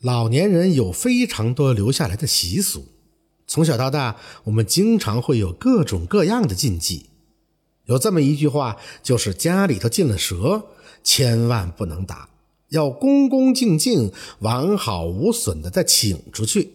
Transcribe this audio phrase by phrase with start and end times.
[0.00, 2.88] 老年人有非常多留下来的习俗。
[3.46, 7.10] 从小到大，我们经常会有各种各样的禁忌。
[7.84, 10.68] 有这么一句话，就是家里头进了蛇，
[11.02, 12.30] 千万不能打，
[12.68, 16.74] 要恭恭敬敬、完好无损的再请出去。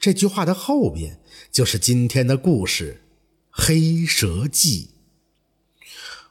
[0.00, 1.20] 这句话的后边
[1.52, 3.02] 就是今天的故事——
[3.50, 4.88] 黑蛇记。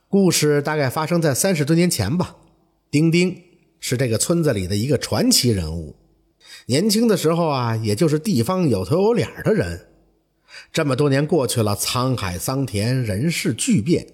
[0.10, 2.36] 故事大概发生在三十多年前吧。
[2.92, 3.44] 丁丁
[3.80, 5.96] 是这个村子里的一个传奇人物。
[6.68, 9.88] 年轻的时候啊，也就是地方有头有脸的人。
[10.72, 14.08] 这么多年过去了，沧海桑田，人事巨变，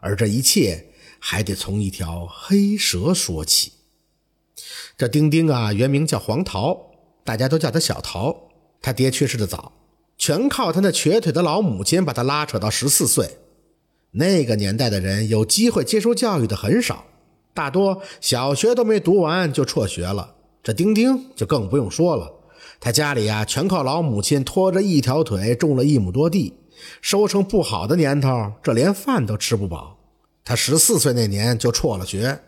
[0.00, 0.86] 而这一切
[1.18, 3.72] 还得从一条黑蛇说起。
[4.96, 6.90] 这丁丁啊，原名叫黄桃，
[7.24, 8.50] 大家都叫他小桃。
[8.80, 9.72] 他爹去世的早，
[10.18, 13.38] 全靠他那瘸腿的老母亲把他拉扯到十四岁。
[14.12, 17.06] 那个年代的人有机会接受教育的很少，
[17.52, 20.34] 大多小学都没读完就辍学了。
[20.64, 22.32] 这丁丁就更不用说了，
[22.80, 26.54] 他家里呀全靠老母亲拖着一条腿种了一亩多地，
[27.02, 29.98] 收成不好的年头，这连饭都吃不饱。
[30.42, 32.40] 他十四岁那年就辍了学。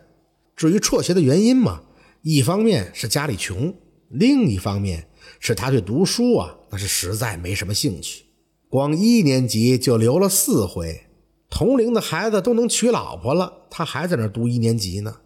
[0.56, 1.82] 至于辍学的原因嘛，
[2.22, 3.74] 一方面是家里穷，
[4.08, 8.24] 另一方面是他对读书啊那是实在没什么兴趣，
[8.70, 11.02] 光一年级就留了四回。
[11.50, 15.16] 同龄的孩子都能娶老婆了，他还在那读一年级呢。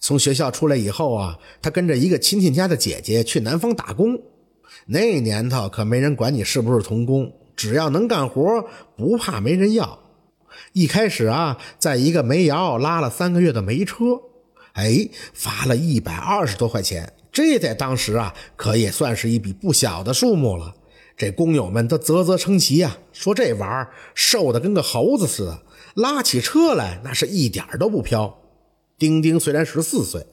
[0.00, 4.20] 从学校出来以后啊，他跟着一个亲戚家的姐姐去南方打工。
[4.86, 8.64] 那年头可没人管你是不是童工，只要能干活，
[8.96, 9.98] 不怕没人要。
[10.72, 14.04] 一开始啊，在一个煤窑拉了三个月的煤车，
[14.74, 20.74] 哎，发了一百二十多块钱，这在当时啊，可也算是一笔不小的数目了。
[21.16, 25.62] 这工友们都啧啧称奇呀，说这玩意儿瘦的跟个猴子似的，
[25.94, 28.38] 拉起车来那是一点都不飘。
[28.98, 30.26] 丁丁虽然十四岁，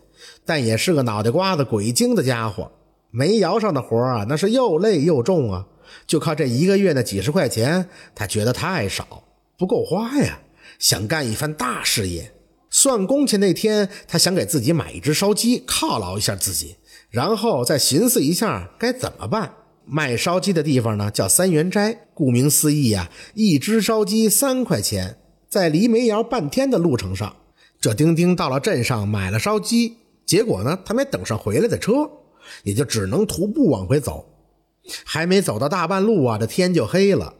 [0.45, 2.72] 但也是个脑袋瓜子鬼精的家伙。
[3.11, 5.67] 煤窑上的活啊，那是又累又重啊，
[6.08, 9.23] 就靠这一个月那几十块钱，他觉得太少，
[9.58, 10.39] 不够花呀。
[10.80, 12.33] 想干一番大事业，
[12.70, 16.77] 算工钱那天，他想给自己买一只烧鸡犒劳一下自己，
[17.10, 19.54] 然后再寻思一下该怎么办。
[19.86, 22.08] 卖烧鸡的地方呢，叫三元斋。
[22.16, 25.17] 顾名思义呀，一只烧鸡三块钱。
[25.49, 27.36] 在离煤窑半天的路程上，
[27.83, 32.10] 这丁丁到了镇上买了烧鸡，结果呢，他没等上回来的车，
[32.64, 34.26] 也就只能徒步往回走。
[35.04, 37.33] 还没走到大半路啊，这天就黑了。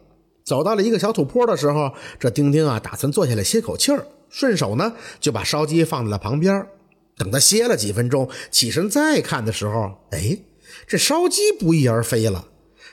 [0.44, 6.68] 走到了一个小土坡的时候，这丁丁啊，打算坐下来歇口气儿，顺手呢就把烧鸡放在了旁边。
[7.16, 10.40] 等他歇了几分钟，起身再看的时候，哎。
[10.86, 12.50] 这烧鸡不翼而飞了，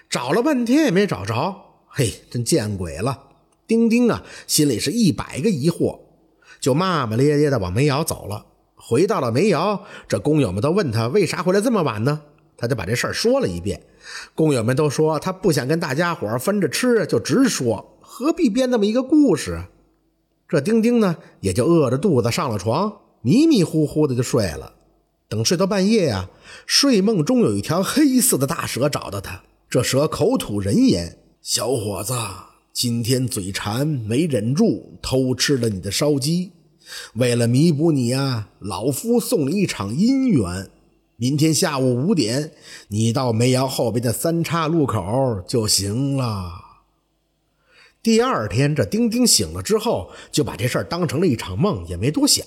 [0.09, 1.57] 找了半天也没找着。
[1.89, 3.25] 嘿，真见鬼了！
[3.67, 5.99] 丁丁啊，心里是一百个疑惑，
[6.61, 8.47] 就骂骂咧咧的往煤窑走了。
[8.77, 12.21] 回到了煤窑，这工友们都问他为啥回来这么晚呢？
[12.57, 13.83] 他就把这事儿说了一遍。
[14.35, 19.65] 工友们都说他不想跟大家伙分着吃，就直说，何必编那么一个故事？
[20.49, 24.75] 这丁丁呢，也就饿着肚子上了床，迷迷糊糊的就睡了。
[25.29, 26.29] 等睡到半夜呀，
[26.67, 29.43] 睡梦中有一条黑色的大蛇找到他。
[29.69, 32.15] 这蛇口吐人言：“小伙子，
[32.73, 36.53] 今天嘴馋没忍住，偷吃了你的烧鸡。
[37.15, 40.71] 为了弥补你啊，老夫送你一场姻缘。
[41.17, 42.53] 明天下午五点，
[42.89, 46.53] 你到煤窑后边的三岔路口就行了。”
[48.03, 52.47] 第二天，这丁丁醒了之后，就把这事儿当成了一场梦，也没多想。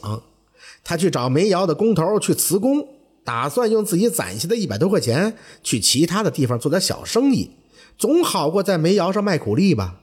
[0.83, 2.87] 他去找煤窑的工头去辞工，
[3.23, 7.51] 打算用自己攒下的一百多块钱去其他的地方做点小生意，
[7.97, 9.99] 总好过在煤窑上卖苦力吧。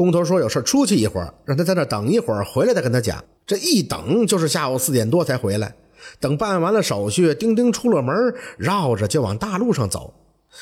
[0.00, 3.22] 工头说有事出去一会儿，让他在那等一会儿，回来再跟他讲。
[3.46, 5.74] 这一等就是下午四点多才回来。
[6.18, 8.14] 等办完了手续，丁丁出了门，
[8.56, 10.14] 绕着就往大路上走，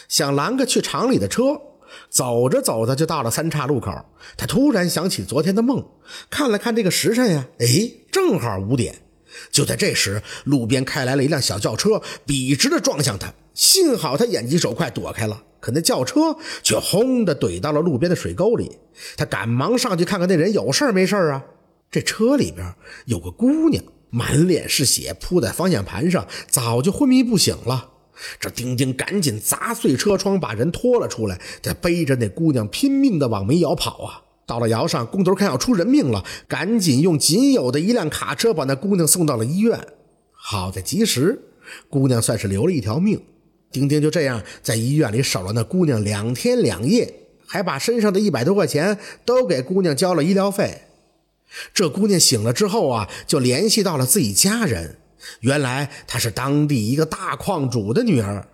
[0.08, 1.56] 想拦个去厂里的车。
[2.10, 3.92] 走着走着就到了三岔路口，
[4.36, 5.86] 他突然想起昨天的梦，
[6.28, 7.66] 看了看这个时辰呀，哎，
[8.10, 8.96] 正好五点。
[9.52, 13.32] 就在这时，路边开来了一辆小轿车，笔直的撞向他。
[13.54, 15.44] 幸好他眼疾手快，躲开了。
[15.60, 18.78] 可那轿车却轰的怼到了路边的水沟里。
[19.16, 21.44] 他赶忙上去看看那人有事没事啊？
[21.90, 22.74] 这车里边
[23.06, 27.90] 有个姑娘，满脸是血，扑在方向盘上，早就昏迷不醒了。
[28.40, 34.22] 这丁丁赶紧砸碎车窗，把人拖了出来，再背着那姑娘拼命的往煤窑跑啊！
[34.44, 39.78] 到了窑上，工头看要出人命了，赶紧用仅有的一辆卡车把那姑娘送到了医院。
[40.32, 41.40] 好在及时，
[41.88, 43.22] 姑娘算是留了一条命。
[43.70, 47.12] 丁丁就这样在医院里守了那姑娘两天两夜，
[47.46, 50.82] 还把身上的一百多块钱都给姑娘交了医疗费。
[51.72, 54.98] 这姑娘醒了之后啊，就联系到了自己家人，
[55.40, 58.46] 原来她是当地一个大矿主的女儿。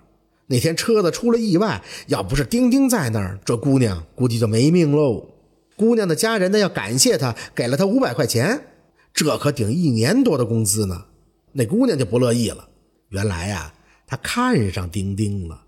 [0.46, 5.28] 那天车子出了意外，要不是丁丁在那儿，这姑娘估计就没命喽。
[5.76, 8.67] 姑娘的家人呢要感谢她，给了她五百块钱，
[9.12, 11.06] 这可顶一年多的工资呢。
[11.52, 12.69] 那姑娘就不乐意了。
[13.08, 13.73] 原来呀，
[14.06, 15.64] 他看上丁丁了。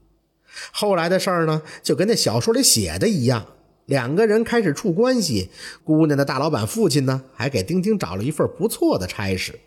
[0.72, 3.46] 后来的事儿呢，就跟那小说里写的一样，
[3.86, 5.50] 两个人开始处关系。
[5.84, 9.58] 姑娘的大老板父亲呢，还给丁丁找了一份不错的差事。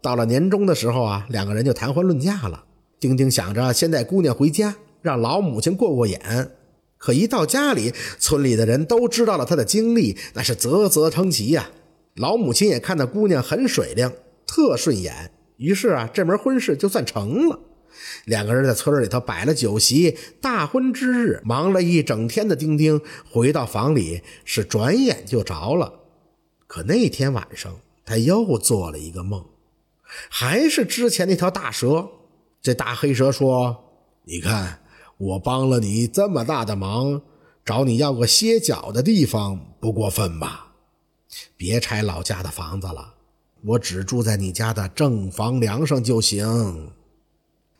[0.00, 2.64] 到了年终的时候啊，两个人就谈婚论嫁了。
[3.00, 6.52] 丁丁想着先带姑娘回家，让老母亲过过眼。
[6.96, 11.70] 可一到家里，村里的人都知道了他的经历，那是啧啧称奇呀。
[12.14, 14.10] 老母亲也看到姑娘很水灵，
[14.46, 17.58] 特顺眼，于是啊，这门婚事就算成了。
[18.24, 23.00] 两个人在村里头摆了酒席，大婚之日，忙了一整天的丁丁
[23.30, 26.00] 回到房里，是转眼就着了。
[26.66, 29.44] 可那天晚上，他又做了一个梦，
[30.28, 32.08] 还是之前那条大蛇。
[32.60, 33.84] 这大黑蛇说
[34.26, 34.80] ：“你看，
[35.18, 37.22] 我帮了你这么大的忙，
[37.64, 40.72] 找你要个歇脚的地方，不过分吧？
[41.56, 43.14] 别拆老家的房子了，
[43.64, 46.90] 我只住在你家的正房梁上就行。”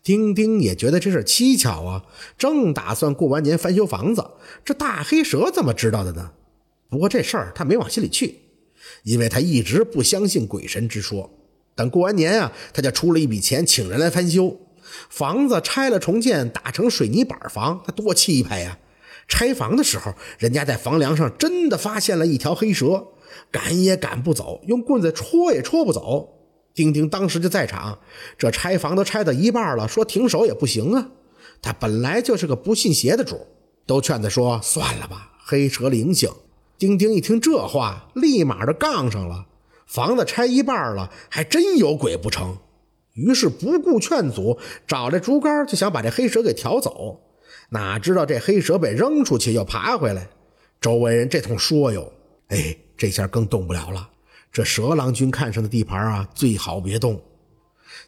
[0.07, 2.05] 丁丁也觉得这事蹊跷啊，
[2.39, 4.25] 正打算过完年翻修房子，
[4.65, 6.31] 这大黑蛇怎么知道的呢？
[6.89, 8.39] 不过这事儿他没往心里去，
[9.03, 11.29] 因为他一直不相信鬼神之说。
[11.75, 14.57] 等过完年啊，他就出了一笔钱请人来翻修。
[15.11, 18.79] 房子拆了重建，打成水泥板房，他多气派呀！
[19.27, 23.09] 拆房的时候，人家在房梁上真的发现了一条黑蛇，
[23.51, 26.36] 赶也赶不走，用棍子戳也戳不走。
[26.77, 27.99] 丁丁当时就在场，
[28.37, 31.09] 这拆房都拆到一半了，说停手也不行啊。
[31.63, 33.47] 他本来就是个不信邪的主，
[33.87, 36.31] 都劝他说算了吧，黑蛇灵性。
[36.77, 39.47] 丁丁一听这话，立马就杠上了。
[39.87, 42.59] 房子拆一半了，还真有鬼不成？
[43.15, 47.23] 于是不顾劝阻，找来竹竿就想把这黑蛇给挑走。
[47.71, 50.29] 哪知道这黑蛇被扔出去又爬回来，
[50.79, 52.13] 周围人这通说哟，
[52.49, 54.11] 哎，这下更动不了了。
[54.53, 57.21] 这蛇郎君看上的地盘啊，最好别动。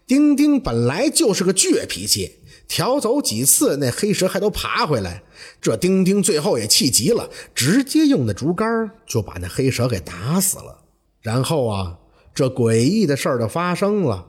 [0.06, 5.22] 丁丁本来就是个倔脾气，挑走几次，那黑蛇还都爬回来。
[5.60, 10.84] 这丁丁最后也气急了，直接用那竹竿就把那黑蛇给打死了。
[11.20, 11.98] 然后啊，
[12.34, 14.28] 这诡异的事儿就发生了。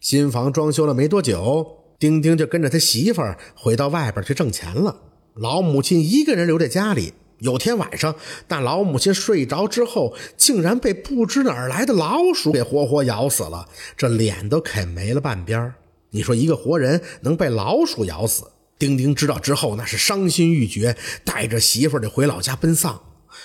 [0.00, 1.66] 新房装修了没多久，
[1.98, 5.02] 丁丁就跟着他媳妇儿回到外边去挣钱了。
[5.34, 7.14] 老母亲一个人留在家里。
[7.40, 8.14] 有天晚上，
[8.46, 15.72] 但老母亲睡着之后，竟然被不知哪儿来的老鼠给活活咬死了，这脸都啃没了半边
[16.10, 18.44] 你说一个活人能被老鼠咬死？
[18.78, 23.00] 丁丁知道之后，那是伤心欲绝，带着媳妇儿就回老家奔丧。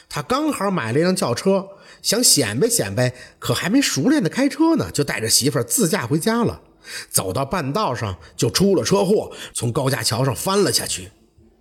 [0.08, 1.68] 他刚好买了一辆轿车。
[2.02, 6.60] 想显摆显摆，可还没熟练的开车呢，就带着媳妇儿自驾回家了。
[7.10, 11.12] 走到半道上就出了车祸，从高架桥上翻了下去。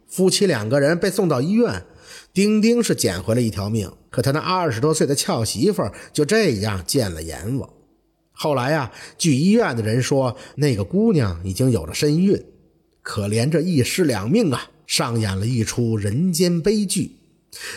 [0.08, 1.84] 夫妻两个人被送到医院，
[2.34, 5.82] 丁丁是捡回了一条命，可他那二十多岁的俏媳妇
[6.12, 7.68] 就这样见了阎王。
[8.32, 12.42] 后来呀，据医院的人说，那个姑娘已经有了身孕。
[13.02, 17.16] 可怜这一尸两命啊，上演了一出人间悲剧。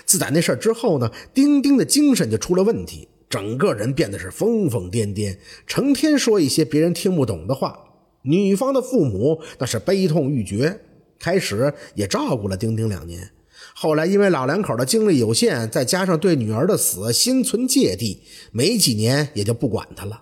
[0.06, 5.38] 自打那事之后呢，丁丁的精神就出了问题，整个人变得是疯疯癫癫，
[5.68, 7.78] 成天说一些别人听不懂的话。
[8.22, 10.80] 女方的父母那是悲痛欲绝，
[11.20, 13.32] 开始也照顾了丁丁两年，
[13.74, 20.22] 后来因为老两口的精力有限，再加上对女儿的死心存芥蒂，没几年也就不管他了。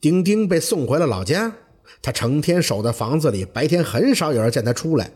[0.00, 1.56] 丁丁被送回了老家，
[2.02, 5.10] 他成天守在房子里，白天很少有人见他出来。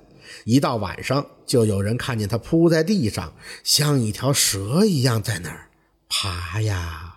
[0.44, 3.32] 一到晚上，就有人看见他扑在地上，
[3.64, 5.70] 像一条蛇一样在那儿
[6.08, 7.14] 爬呀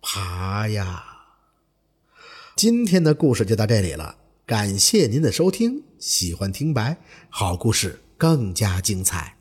[0.00, 1.04] 爬呀。
[2.56, 4.16] 今天的故事就到这里了，
[4.46, 5.82] 感谢您的收听。
[5.98, 9.36] 喜欢听白，好故事更加精彩。